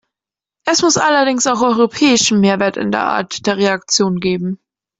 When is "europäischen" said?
1.61-2.39